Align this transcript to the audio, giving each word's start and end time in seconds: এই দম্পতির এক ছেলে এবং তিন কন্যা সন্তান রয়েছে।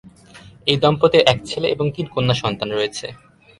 এই 0.67 0.77
দম্পতির 0.83 1.23
এক 1.27 1.37
ছেলে 1.45 1.67
এবং 1.69 1.85
তিন 1.95 2.05
কন্যা 2.13 2.35
সন্তান 2.43 2.69
রয়েছে। 2.71 3.07